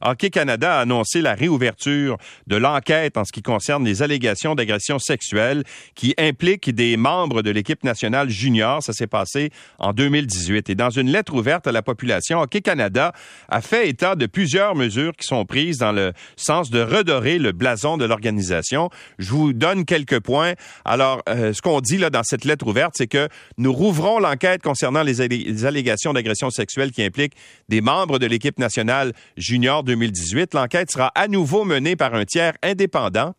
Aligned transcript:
Hockey 0.00 0.30
Canada 0.30 0.78
a 0.78 0.80
annoncé 0.80 1.20
la 1.20 1.34
réouverture 1.34 2.18
de 2.46 2.56
l'enquête 2.56 3.16
en 3.16 3.24
ce 3.24 3.32
qui 3.32 3.42
concerne 3.42 3.84
les 3.84 4.02
allégations 4.02 4.54
d'agression 4.54 4.98
sexuelle 4.98 5.64
qui 5.94 6.14
impliquent 6.18 6.74
des 6.74 6.96
membres 6.96 7.42
de 7.42 7.50
l'équipe 7.50 7.82
nationale 7.84 8.30
junior. 8.30 8.82
Ça 8.82 8.92
s'est 8.92 9.06
passé 9.06 9.50
en 9.78 9.92
2018. 9.92 10.70
Et 10.70 10.74
dans 10.74 10.90
une 10.90 11.10
lettre 11.10 11.34
ouverte 11.34 11.66
à 11.66 11.72
la 11.72 11.82
population, 11.82 12.40
Hockey 12.40 12.60
Canada 12.60 13.12
a 13.48 13.60
fait 13.60 13.88
état 13.88 14.14
de 14.14 14.26
plusieurs 14.26 14.74
mesures 14.74 15.12
qui 15.16 15.26
sont 15.26 15.44
prises 15.44 15.78
dans 15.78 15.92
le 15.92 16.12
sens 16.36 16.70
de 16.70 16.80
redorer 16.80 17.38
le 17.38 17.52
blason 17.52 17.96
de 17.96 18.04
l'organisation. 18.04 18.90
Je 19.18 19.30
vous 19.30 19.52
donne 19.52 19.84
quelques 19.84 20.20
points. 20.20 20.54
Alors, 20.84 21.22
euh, 21.28 21.52
ce 21.52 21.62
qu'on 21.62 21.80
dit 21.80 21.98
là 21.98 22.10
dans 22.10 22.22
cette 22.22 22.44
lettre 22.44 22.66
ouverte, 22.66 22.94
c'est 22.96 23.06
que 23.06 23.28
nous 23.56 23.72
rouvrons 23.72 24.18
l'enquête 24.18 24.62
concernant 24.62 25.02
les, 25.02 25.26
les 25.28 25.64
allégations 25.64 26.12
d'agression 26.12 26.50
sexuelle 26.50 26.92
qui 26.92 27.02
impliquent 27.02 27.34
des 27.68 27.80
membres 27.80 28.18
de 28.18 28.26
l'équipe 28.26 28.58
nationale 28.58 29.12
junior 29.36 29.77
2018. 29.82 30.54
L'enquête 30.54 30.90
sera 30.90 31.08
à 31.14 31.28
nouveau 31.28 31.64
menée 31.64 31.96
par 31.96 32.14
un 32.14 32.24
tiers 32.24 32.54
indépendant 32.62 33.34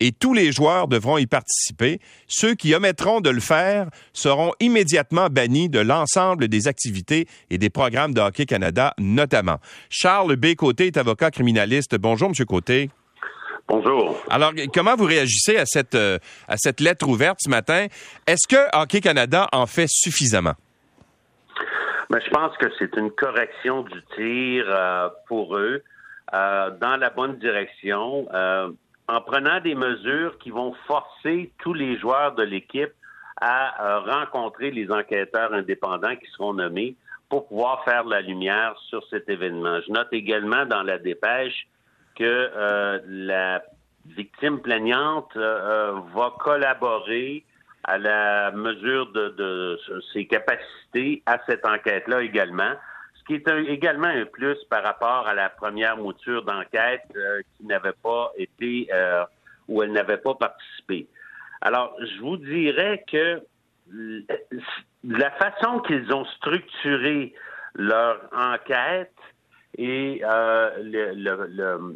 et 0.00 0.12
tous 0.12 0.34
les 0.34 0.52
joueurs 0.52 0.88
devront 0.88 1.18
y 1.18 1.26
participer. 1.26 2.00
Ceux 2.26 2.54
qui 2.54 2.74
omettront 2.74 3.20
de 3.20 3.30
le 3.30 3.40
faire 3.40 3.88
seront 4.12 4.52
immédiatement 4.60 5.28
bannis 5.28 5.68
de 5.68 5.78
l'ensemble 5.78 6.48
des 6.48 6.68
activités 6.68 7.26
et 7.50 7.58
des 7.58 7.70
programmes 7.70 8.14
de 8.14 8.20
Hockey 8.20 8.46
Canada, 8.46 8.94
notamment. 8.98 9.58
Charles 9.90 10.36
B. 10.36 10.54
Côté 10.54 10.86
est 10.86 10.96
avocat 10.96 11.30
criminaliste. 11.30 11.96
Bonjour, 11.96 12.30
M. 12.36 12.46
Côté. 12.46 12.90
Bonjour. 13.66 14.22
Alors, 14.28 14.52
comment 14.74 14.94
vous 14.94 15.06
réagissez 15.06 15.56
à 15.56 15.64
cette, 15.64 15.94
euh, 15.94 16.18
à 16.48 16.56
cette 16.58 16.80
lettre 16.80 17.08
ouverte 17.08 17.38
ce 17.40 17.48
matin? 17.48 17.86
Est-ce 18.26 18.46
que 18.46 18.76
Hockey 18.76 19.00
Canada 19.00 19.48
en 19.52 19.66
fait 19.66 19.88
suffisamment? 19.88 20.54
Mais 22.14 22.20
je 22.20 22.30
pense 22.30 22.56
que 22.58 22.66
c'est 22.78 22.94
une 22.94 23.10
correction 23.10 23.82
du 23.82 24.00
tir 24.14 24.66
euh, 24.68 25.08
pour 25.26 25.56
eux 25.56 25.82
euh, 26.32 26.70
dans 26.80 26.96
la 26.96 27.10
bonne 27.10 27.38
direction, 27.38 28.28
euh, 28.32 28.70
en 29.08 29.20
prenant 29.20 29.58
des 29.60 29.74
mesures 29.74 30.38
qui 30.38 30.50
vont 30.50 30.74
forcer 30.86 31.50
tous 31.58 31.74
les 31.74 31.98
joueurs 31.98 32.36
de 32.36 32.44
l'équipe 32.44 32.92
à 33.40 33.98
rencontrer 34.06 34.70
les 34.70 34.92
enquêteurs 34.92 35.52
indépendants 35.52 36.14
qui 36.14 36.26
seront 36.30 36.54
nommés 36.54 36.94
pour 37.28 37.48
pouvoir 37.48 37.82
faire 37.84 38.04
la 38.04 38.20
lumière 38.20 38.76
sur 38.88 39.04
cet 39.10 39.28
événement. 39.28 39.80
Je 39.84 39.90
note 39.90 40.12
également 40.12 40.66
dans 40.66 40.84
la 40.84 40.98
dépêche 40.98 41.66
que 42.14 43.02
la 43.08 43.60
victime 44.06 44.60
plaignante 44.60 45.36
va 45.36 46.32
collaborer 46.38 47.44
à 47.84 47.98
la 47.98 48.50
mesure 48.52 49.12
de, 49.12 49.78
ses 50.12 50.26
capacités 50.26 51.22
à 51.26 51.38
cette 51.46 51.66
enquête-là 51.66 52.22
également. 52.22 52.72
Ce 53.14 53.24
qui 53.24 53.34
est 53.34 53.48
également 53.68 54.08
un 54.08 54.24
plus 54.26 54.56
par 54.68 54.82
rapport 54.82 55.26
à 55.26 55.34
la 55.34 55.48
première 55.48 55.96
mouture 55.96 56.44
d'enquête 56.44 57.04
euh, 57.16 57.40
qui 57.56 57.66
n'avait 57.66 57.94
pas 58.02 58.32
été 58.36 58.88
euh, 58.92 59.24
où 59.68 59.82
elle 59.82 59.92
n'avait 59.92 60.18
pas 60.18 60.34
participé. 60.34 61.06
Alors, 61.60 61.96
je 62.00 62.20
vous 62.20 62.36
dirais 62.36 63.04
que 63.10 63.42
la 65.04 65.30
façon 65.32 65.80
qu'ils 65.80 66.12
ont 66.12 66.24
structuré 66.24 67.34
leur 67.74 68.20
enquête 68.32 69.12
et 69.76 70.22
euh, 70.24 70.70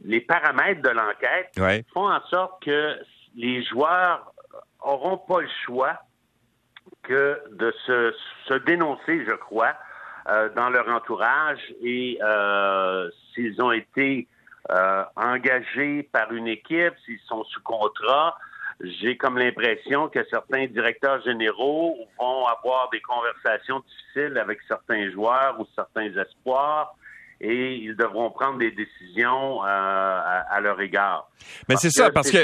les 0.04 0.20
paramètres 0.20 0.82
de 0.82 0.88
l'enquête 0.88 1.84
font 1.92 2.10
en 2.10 2.20
sorte 2.28 2.62
que 2.64 2.96
les 3.36 3.62
joueurs 3.64 4.32
auront 4.80 5.18
pas 5.18 5.40
le 5.40 5.48
choix 5.64 5.98
que 7.02 7.40
de 7.52 7.72
se, 7.86 8.14
se 8.46 8.54
dénoncer, 8.54 9.24
je 9.24 9.34
crois, 9.34 9.74
euh, 10.28 10.48
dans 10.54 10.68
leur 10.68 10.88
entourage 10.88 11.60
et 11.82 12.18
euh, 12.22 13.10
s'ils 13.32 13.62
ont 13.62 13.72
été 13.72 14.28
euh, 14.70 15.04
engagés 15.16 16.02
par 16.12 16.32
une 16.32 16.48
équipe, 16.48 16.94
s'ils 17.04 17.20
sont 17.20 17.44
sous 17.44 17.62
contrat, 17.62 18.36
j'ai 18.80 19.16
comme 19.16 19.38
l'impression 19.38 20.08
que 20.08 20.22
certains 20.30 20.66
directeurs 20.66 21.22
généraux 21.22 21.96
vont 22.18 22.46
avoir 22.46 22.90
des 22.90 23.00
conversations 23.00 23.80
difficiles 23.80 24.38
avec 24.38 24.60
certains 24.68 25.10
joueurs 25.10 25.58
ou 25.58 25.66
certains 25.74 26.14
espoirs 26.16 26.94
et 27.40 27.76
ils 27.76 27.94
devront 27.96 28.30
prendre 28.30 28.58
des 28.58 28.72
décisions 28.72 29.64
euh, 29.64 29.66
à, 29.66 30.60
leur 30.60 30.80
égard. 30.80 31.30
Mais 31.68 31.76
c'est 31.76 31.90
ça, 31.90 32.10
parce 32.10 32.30
que 32.30 32.38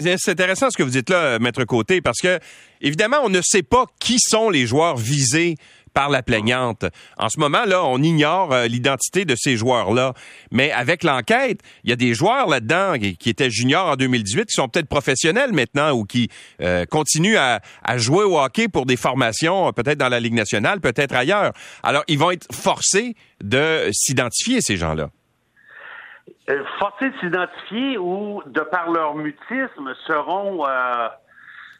c'est 0.00 0.30
intéressant 0.30 0.70
ce 0.70 0.76
que 0.76 0.82
vous 0.82 0.90
dites 0.90 1.10
là, 1.10 1.38
Maître 1.38 1.64
Côté, 1.64 2.00
parce 2.00 2.20
que 2.20 2.38
évidemment, 2.80 3.18
on 3.22 3.28
ne 3.28 3.40
sait 3.42 3.62
pas 3.62 3.86
qui 4.00 4.16
sont 4.18 4.48
les 4.48 4.66
joueurs 4.66 4.96
visés 4.96 5.56
par 5.94 6.10
la 6.10 6.22
plaignante. 6.22 6.84
En 7.18 7.28
ce 7.28 7.38
moment, 7.38 7.64
là, 7.64 7.84
on 7.84 7.98
ignore 7.98 8.52
euh, 8.52 8.66
l'identité 8.66 9.24
de 9.24 9.34
ces 9.36 9.56
joueurs-là. 9.56 10.14
Mais 10.50 10.72
avec 10.72 11.04
l'enquête, 11.04 11.60
il 11.84 11.90
y 11.90 11.92
a 11.92 11.96
des 11.96 12.14
joueurs 12.14 12.48
là-dedans 12.48 12.94
qui, 12.98 13.30
étaient 13.30 13.50
juniors 13.50 13.88
en 13.88 13.96
2018 13.96 14.46
qui 14.46 14.52
sont 14.52 14.68
peut-être 14.68 14.88
professionnels 14.88 15.52
maintenant 15.52 15.92
ou 15.92 16.04
qui 16.04 16.28
euh, 16.60 16.84
continuent 16.86 17.36
à, 17.36 17.60
jouer 17.96 18.24
au 18.24 18.38
hockey 18.38 18.68
pour 18.68 18.86
des 18.86 18.96
formations, 18.96 19.68
euh, 19.68 19.72
peut-être 19.72 19.98
dans 19.98 20.08
la 20.08 20.20
Ligue 20.20 20.34
nationale, 20.34 20.80
peut-être 20.80 21.14
ailleurs. 21.14 21.52
Alors, 21.82 22.04
ils 22.08 22.18
vont 22.18 22.30
être 22.30 22.46
forcés 22.54 23.14
de 23.42 23.88
s'identifier, 23.92 24.60
ces 24.60 24.76
gens-là. 24.76 25.08
forcés 26.78 27.10
de 27.10 27.18
s'identifier 27.20 27.98
ou, 27.98 28.42
de 28.46 28.60
par 28.60 28.90
leur 28.90 29.14
mutisme, 29.14 29.92
seront 30.06 30.64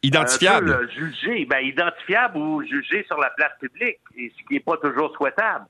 Identifiable. 0.02 0.70
Euh, 0.70 1.44
ben, 1.48 1.60
identifiable 1.60 2.36
ou 2.36 2.62
jugé 2.62 3.04
sur 3.04 3.18
la 3.18 3.30
place 3.30 3.52
publique, 3.60 4.00
et 4.16 4.32
ce 4.36 4.44
qui 4.48 4.54
n'est 4.54 4.60
pas 4.60 4.76
toujours 4.76 5.14
souhaitable. 5.16 5.66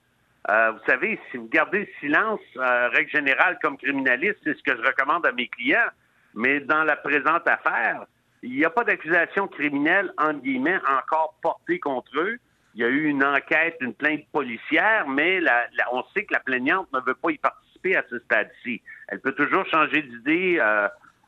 Euh, 0.49 0.73
vous 0.73 0.81
savez, 0.87 1.21
si 1.31 1.37
vous 1.37 1.49
gardez 1.49 1.81
le 1.81 1.89
silence, 2.01 2.41
euh, 2.57 2.89
règle 2.89 3.11
générale, 3.11 3.59
comme 3.63 3.77
criminaliste, 3.77 4.39
c'est 4.43 4.57
ce 4.57 4.63
que 4.63 4.75
je 4.75 4.83
recommande 4.83 5.27
à 5.27 5.33
mes 5.33 5.49
clients. 5.49 5.91
Mais 6.35 6.61
dans 6.61 6.83
la 6.83 6.97
présente 6.97 7.47
affaire, 7.47 8.07
il 8.43 8.57
n'y 8.57 8.65
a 8.65 8.71
pas 8.71 8.85
d'accusation 8.85 9.49
criminelle, 9.49 10.13
entre 10.17 10.41
guillemets, 10.41 10.81
encore 10.99 11.39
portée 11.43 11.79
contre 11.79 12.19
eux. 12.19 12.39
Il 12.75 12.81
y 12.81 12.85
a 12.85 12.89
eu 12.89 13.05
une 13.05 13.23
enquête, 13.23 13.77
une 13.81 13.93
plainte 13.93 14.27
policière, 14.33 15.07
mais 15.07 15.41
la, 15.41 15.67
on 15.93 16.03
sait 16.15 16.25
que 16.25 16.33
la 16.33 16.41
plaignante 16.41 16.89
ne 16.95 17.01
veut 17.01 17.15
pas 17.15 17.31
y 17.31 17.39
participer 17.39 17.97
à 17.97 18.05
ce 18.09 18.19
stade-ci. 18.21 18.81
Elle 19.09 19.21
peut 19.21 19.33
toujours 19.33 19.67
changer 19.67 20.01
d'idée 20.01 20.59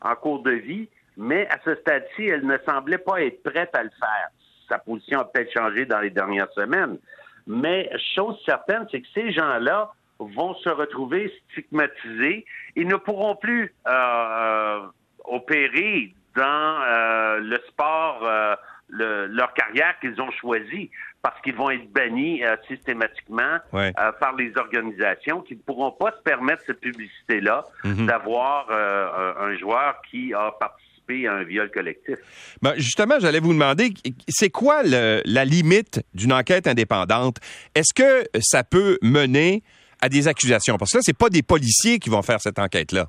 en 0.01 0.15
cours 0.17 0.43
de 0.43 0.53
vie, 0.53 0.89
mais 1.17 1.47
à 1.49 1.59
ce 1.65 1.75
stade-ci, 1.77 2.27
elle 2.27 2.47
ne 2.47 2.59
semblait 2.67 2.99
pas 2.99 3.23
être 3.23 3.43
prête 3.43 3.75
à 3.75 3.83
le 3.83 3.91
faire. 3.91 4.29
Sa 4.69 4.79
position 4.79 5.21
a 5.21 5.25
peut-être 5.25 5.53
changé 5.53 5.85
dans 5.85 6.01
les 6.01 6.11
dernières 6.11 6.51
semaines. 6.53 6.99
Mais 7.47 7.91
chose 8.15 8.41
certaine, 8.47 8.87
c'est 8.91 9.01
que 9.01 9.09
ces 9.15 9.33
gens-là 9.33 9.93
vont 10.19 10.55
se 10.55 10.69
retrouver 10.69 11.33
stigmatisés. 11.51 12.45
Ils 12.77 12.89
ne 12.89 12.97
pourront 12.97 13.37
plus 13.37 13.75
euh, 13.87 14.81
opérer 15.25 16.15
dans 16.35 16.81
euh, 16.83 17.39
le 17.41 17.59
sport, 17.69 18.21
euh, 18.23 18.55
leur 18.89 19.53
carrière 19.55 19.99
qu'ils 20.01 20.21
ont 20.21 20.31
choisi, 20.33 20.91
parce 21.23 21.41
qu'ils 21.41 21.55
vont 21.55 21.71
être 21.71 21.91
bannis 21.93 22.43
systématiquement 22.69 23.59
par 23.73 24.35
les 24.39 24.53
organisations 24.57 25.41
qui 25.41 25.55
ne 25.55 25.61
pourront 25.61 25.93
pas 25.93 26.13
se 26.13 26.23
permettre 26.23 26.63
cette 26.67 26.81
publicité-là, 26.81 27.65
mm-hmm. 27.85 28.07
d'avoir 28.07 28.71
un 28.71 29.57
joueur 29.57 30.01
qui 30.11 30.35
a 30.35 30.53
participé 30.53 31.27
à 31.27 31.35
un 31.35 31.45
viol 31.45 31.71
collectif. 31.71 32.17
Ben, 32.63 32.75
justement, 32.77 33.17
j'allais 33.19 33.41
vous 33.41 33.53
demander, 33.53 33.93
c'est 34.29 34.51
quoi 34.51 34.83
la 34.83 35.45
limite 35.45 36.03
d'une 36.15 36.33
enquête 36.33 36.67
indépendante? 36.67 37.37
Est-ce 37.75 37.93
que 37.95 38.27
ça 38.41 38.65
peut 38.65 38.99
mener 39.03 39.63
à 40.01 40.09
des 40.09 40.29
accusations? 40.29 40.77
Parce 40.77 40.93
que 40.93 40.99
là, 40.99 41.03
c'est 41.03 41.17
pas 41.17 41.31
des 41.31 41.43
policiers 41.43 41.99
qui 41.99 42.11
vont 42.11 42.23
faire 42.23 42.41
cette 42.41 42.59
enquête-là. 42.59 43.09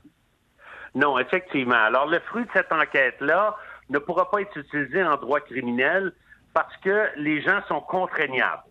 Non, 0.93 1.19
effectivement. 1.19 1.75
Alors, 1.75 2.07
le 2.07 2.19
fruit 2.21 2.43
de 2.43 2.49
cette 2.53 2.71
enquête-là 2.71 3.55
ne 3.89 3.99
pourra 3.99 4.29
pas 4.29 4.41
être 4.41 4.57
utilisé 4.57 5.03
en 5.03 5.17
droit 5.17 5.39
criminel 5.39 6.13
parce 6.53 6.75
que 6.77 7.09
les 7.17 7.41
gens 7.41 7.61
sont 7.67 7.81
contraignables. 7.81 8.63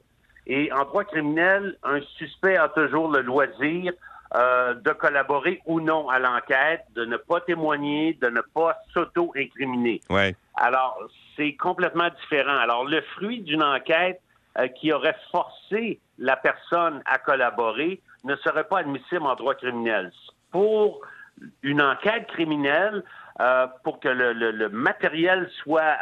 Et 0.46 0.72
en 0.72 0.84
droit 0.84 1.04
criminel, 1.04 1.76
un 1.82 2.00
suspect 2.18 2.56
a 2.56 2.68
toujours 2.68 3.10
le 3.10 3.22
loisir 3.22 3.92
euh, 4.34 4.74
de 4.74 4.90
collaborer 4.90 5.62
ou 5.66 5.80
non 5.80 6.08
à 6.08 6.18
l'enquête, 6.18 6.84
de 6.94 7.04
ne 7.04 7.16
pas 7.16 7.40
témoigner, 7.40 8.14
de 8.20 8.28
ne 8.28 8.40
pas 8.40 8.76
s'auto-incriminer. 8.92 10.00
Ouais. 10.10 10.34
Alors, 10.56 10.98
c'est 11.36 11.54
complètement 11.54 12.08
différent. 12.20 12.56
Alors, 12.56 12.84
le 12.84 13.00
fruit 13.14 13.42
d'une 13.42 13.62
enquête 13.62 14.20
euh, 14.58 14.66
qui 14.68 14.92
aurait 14.92 15.16
forcé 15.30 16.00
la 16.18 16.36
personne 16.36 17.02
à 17.06 17.18
collaborer 17.18 18.00
ne 18.24 18.36
serait 18.36 18.64
pas 18.64 18.80
admissible 18.80 19.22
en 19.22 19.34
droit 19.34 19.54
criminel. 19.54 20.12
Pour 20.50 21.00
une 21.62 21.82
enquête 21.82 22.26
criminelle, 22.28 23.02
euh, 23.40 23.66
pour 23.82 24.00
que 24.00 24.08
le, 24.08 24.32
le 24.32 24.68
matériel 24.68 25.50
soit 25.62 25.96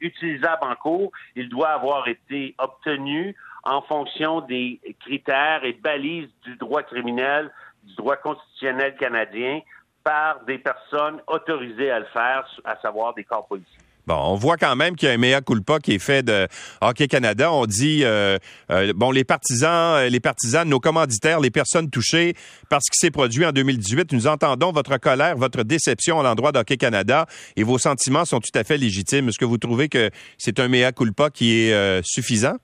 utilisable 0.00 0.62
en 0.62 0.74
cours, 0.76 1.10
il 1.34 1.48
doit 1.48 1.70
avoir 1.70 2.06
été 2.08 2.54
obtenu 2.58 3.34
en 3.64 3.82
fonction 3.82 4.40
des 4.40 4.80
critères 5.00 5.64
et 5.64 5.72
balises 5.72 6.30
du 6.42 6.56
droit 6.56 6.82
criminel, 6.82 7.50
du 7.82 7.94
droit 7.94 8.16
constitutionnel 8.16 8.96
canadien, 8.96 9.60
par 10.02 10.44
des 10.44 10.58
personnes 10.58 11.20
autorisées 11.26 11.90
à 11.90 12.00
le 12.00 12.06
faire, 12.06 12.46
à 12.64 12.76
savoir 12.76 13.14
des 13.14 13.24
corps 13.24 13.46
policiers. 13.46 13.79
On 14.18 14.34
voit 14.34 14.56
quand 14.56 14.76
même 14.76 14.96
qu'il 14.96 15.08
y 15.08 15.10
a 15.10 15.14
un 15.14 15.18
mea 15.18 15.40
culpa 15.40 15.78
qui 15.78 15.94
est 15.94 15.98
fait 15.98 16.22
de 16.22 16.46
Hockey 16.80 17.08
Canada. 17.08 17.52
On 17.52 17.66
dit, 17.66 18.02
euh, 18.04 18.38
euh, 18.70 18.92
bon, 18.94 19.10
les 19.10 19.24
partisans, 19.24 20.06
les 20.06 20.20
partisans, 20.20 20.68
nos 20.68 20.80
commanditaires, 20.80 21.40
les 21.40 21.50
personnes 21.50 21.90
touchées 21.90 22.34
par 22.68 22.80
ce 22.82 22.90
qui 22.90 22.98
s'est 22.98 23.10
produit 23.10 23.44
en 23.46 23.52
2018, 23.52 24.12
nous 24.12 24.26
entendons 24.26 24.72
votre 24.72 24.98
colère, 24.98 25.36
votre 25.36 25.62
déception 25.62 26.20
à 26.20 26.22
l'endroit 26.22 26.52
d'Hockey 26.52 26.76
Canada 26.76 27.26
et 27.56 27.62
vos 27.62 27.78
sentiments 27.78 28.24
sont 28.24 28.40
tout 28.40 28.56
à 28.58 28.64
fait 28.64 28.76
légitimes. 28.76 29.28
Est-ce 29.28 29.38
que 29.38 29.44
vous 29.44 29.58
trouvez 29.58 29.88
que 29.88 30.10
c'est 30.38 30.60
un 30.60 30.68
mea 30.68 30.92
culpa 30.92 31.30
qui 31.30 31.66
est 31.66 31.74
euh, 31.74 32.00
suffisant? 32.02 32.56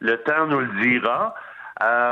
Le 0.00 0.16
temps 0.22 0.46
nous 0.46 0.60
le 0.60 0.82
dira. 0.82 1.34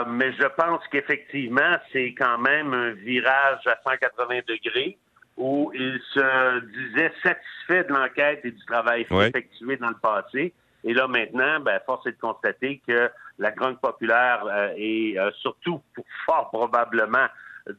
mais 0.09 0.33
je 0.33 0.47
pense 0.57 0.83
qu'effectivement, 0.91 1.77
c'est 1.93 2.15
quand 2.19 2.39
même 2.39 2.75
un 2.75 2.93
virage 2.93 3.67
à 3.67 3.79
180 3.85 4.41
degrés 4.47 4.99
où 5.39 5.71
il 5.75 6.01
se 6.13 6.61
disait 6.67 7.13
satisfait 7.23 7.85
de 7.85 7.95
l'enquête 7.95 8.41
et 8.45 8.51
du 8.51 8.65
travail 8.67 9.07
effectué 9.09 9.77
dans 9.77 9.89
le 9.89 9.97
passé. 10.03 10.53
Et 10.85 10.93
là, 10.93 11.09
maintenant, 11.09 11.61
ben, 11.61 11.81
force 11.87 12.07
est 12.07 12.13
de 12.13 12.21
constater 12.21 12.81
que 12.87 13.11
la 13.39 13.51
grande 13.53 13.81
populaire 13.81 14.45
euh, 14.47 14.73
et 14.77 15.15
euh, 15.19 15.31
surtout, 15.41 15.81
fort 16.27 16.51
probablement, 16.51 17.27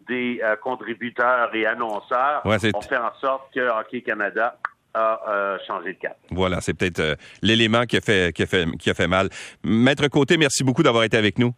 des 0.08 0.40
euh, 0.44 0.56
contributeurs 0.58 1.54
et 1.54 1.66
annonceurs 1.66 2.42
ont 2.46 2.58
fait 2.60 2.98
en 2.98 3.14
sorte 3.20 3.54
que 3.54 3.60
Hockey 3.60 4.02
Canada 4.02 4.58
a 4.94 5.58
changé 5.68 5.94
de 5.94 6.00
cap. 6.00 6.18
Voilà, 6.32 6.62
c'est 6.62 6.74
peut-être 6.74 7.16
l'élément 7.42 7.86
qui 7.86 7.98
a 7.98 8.02
fait 8.02 8.34
qui 8.34 8.44
a 8.44 8.46
fait 8.48 8.66
qui 8.78 8.90
a 8.90 8.94
fait 8.96 9.08
mal. 9.08 9.30
Maître 9.64 10.08
Côté, 10.08 10.36
merci 10.36 10.64
beaucoup 10.64 10.82
d'avoir 10.82 11.04
été 11.04 11.16
avec 11.16 11.38
nous. 11.38 11.54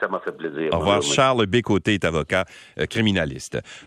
Ça 0.00 0.08
m'a 0.08 0.18
fait 0.20 0.32
plaisir. 0.32 0.70
Au 0.72 0.78
revoir. 0.78 1.02
Charles 1.02 1.46
Bécoté 1.46 1.94
est 1.94 2.04
avocat 2.04 2.46
criminaliste. 2.88 3.58